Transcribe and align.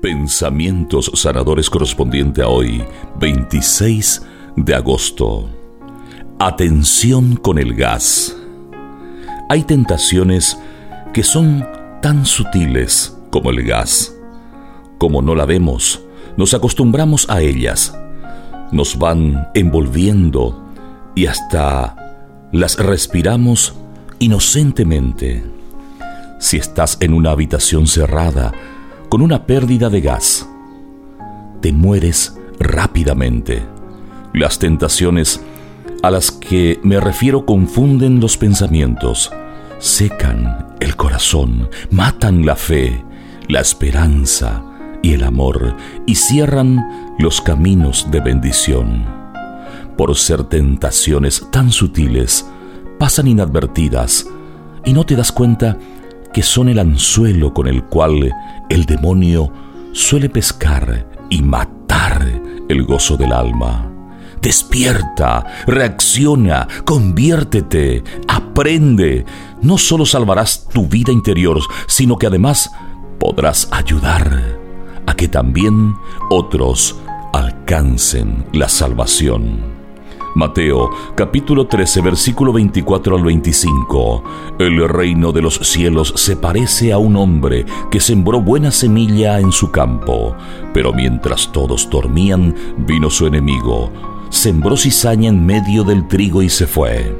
Pensamientos 0.00 1.10
sanadores 1.12 1.68
correspondiente 1.68 2.40
a 2.40 2.48
hoy, 2.48 2.82
26 3.18 4.22
de 4.56 4.74
agosto. 4.74 5.50
Atención 6.38 7.36
con 7.36 7.58
el 7.58 7.74
gas. 7.74 8.34
Hay 9.50 9.64
tentaciones 9.64 10.58
que 11.12 11.22
son 11.22 11.68
tan 12.00 12.24
sutiles 12.24 13.14
como 13.30 13.50
el 13.50 13.62
gas. 13.62 14.16
Como 14.96 15.20
no 15.20 15.34
la 15.34 15.44
vemos, 15.44 16.00
nos 16.38 16.54
acostumbramos 16.54 17.28
a 17.28 17.42
ellas. 17.42 17.94
Nos 18.72 18.96
van 18.96 19.48
envolviendo 19.52 20.64
y 21.14 21.26
hasta 21.26 22.48
las 22.52 22.78
respiramos 22.78 23.74
inocentemente. 24.18 25.44
Si 26.38 26.56
estás 26.56 26.96
en 27.00 27.12
una 27.12 27.32
habitación 27.32 27.86
cerrada, 27.86 28.54
con 29.10 29.22
una 29.22 29.44
pérdida 29.44 29.90
de 29.90 30.00
gas. 30.00 30.48
Te 31.60 31.72
mueres 31.72 32.38
rápidamente. 32.58 33.62
Las 34.32 34.58
tentaciones 34.60 35.42
a 36.02 36.10
las 36.10 36.30
que 36.30 36.78
me 36.84 37.00
refiero 37.00 37.44
confunden 37.44 38.20
los 38.20 38.38
pensamientos, 38.38 39.30
secan 39.78 40.76
el 40.78 40.96
corazón, 40.96 41.68
matan 41.90 42.46
la 42.46 42.54
fe, 42.54 43.04
la 43.48 43.60
esperanza 43.60 44.64
y 45.02 45.12
el 45.14 45.24
amor 45.24 45.76
y 46.06 46.14
cierran 46.14 47.16
los 47.18 47.40
caminos 47.40 48.06
de 48.12 48.20
bendición. 48.20 49.04
Por 49.96 50.16
ser 50.16 50.44
tentaciones 50.44 51.48
tan 51.50 51.72
sutiles, 51.72 52.48
pasan 52.98 53.26
inadvertidas 53.26 54.26
y 54.84 54.92
no 54.92 55.04
te 55.04 55.16
das 55.16 55.32
cuenta 55.32 55.76
que 56.32 56.42
son 56.42 56.68
el 56.68 56.78
anzuelo 56.78 57.52
con 57.52 57.66
el 57.66 57.84
cual 57.84 58.32
el 58.68 58.84
demonio 58.84 59.52
suele 59.92 60.28
pescar 60.28 61.06
y 61.28 61.42
matar 61.42 62.26
el 62.68 62.84
gozo 62.84 63.16
del 63.16 63.32
alma. 63.32 63.90
Despierta, 64.40 65.44
reacciona, 65.66 66.66
conviértete, 66.84 68.02
aprende. 68.26 69.26
No 69.60 69.76
solo 69.76 70.06
salvarás 70.06 70.66
tu 70.72 70.86
vida 70.86 71.12
interior, 71.12 71.58
sino 71.86 72.16
que 72.16 72.26
además 72.26 72.70
podrás 73.18 73.68
ayudar 73.70 74.58
a 75.06 75.14
que 75.14 75.28
también 75.28 75.94
otros 76.30 76.96
alcancen 77.34 78.46
la 78.52 78.68
salvación. 78.68 79.69
Mateo 80.34 80.90
capítulo 81.16 81.66
13 81.66 82.02
versículo 82.02 82.52
24 82.52 83.16
al 83.16 83.24
25. 83.24 84.22
El 84.60 84.88
reino 84.88 85.32
de 85.32 85.42
los 85.42 85.56
cielos 85.56 86.12
se 86.14 86.36
parece 86.36 86.92
a 86.92 86.98
un 86.98 87.16
hombre 87.16 87.66
que 87.90 87.98
sembró 87.98 88.40
buena 88.40 88.70
semilla 88.70 89.40
en 89.40 89.50
su 89.50 89.72
campo, 89.72 90.36
pero 90.72 90.92
mientras 90.92 91.50
todos 91.50 91.90
dormían, 91.90 92.54
vino 92.78 93.10
su 93.10 93.26
enemigo, 93.26 93.90
sembró 94.28 94.76
cizaña 94.76 95.30
en 95.30 95.44
medio 95.44 95.82
del 95.82 96.06
trigo 96.06 96.42
y 96.42 96.48
se 96.48 96.68
fue. 96.68 97.12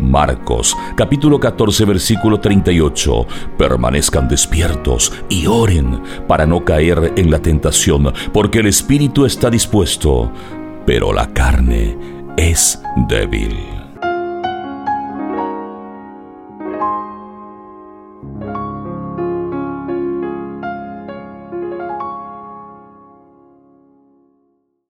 Marcos 0.00 0.74
capítulo 0.96 1.38
14 1.38 1.84
versículo 1.84 2.40
38. 2.40 3.26
Permanezcan 3.58 4.26
despiertos 4.26 5.12
y 5.28 5.46
oren 5.46 6.00
para 6.26 6.46
no 6.46 6.64
caer 6.64 7.12
en 7.16 7.30
la 7.30 7.40
tentación, 7.40 8.10
porque 8.32 8.60
el 8.60 8.66
espíritu 8.66 9.26
está 9.26 9.50
dispuesto, 9.50 10.32
pero 10.86 11.12
la 11.12 11.28
carne 11.28 12.21
es 12.36 12.78
débil. 13.08 13.56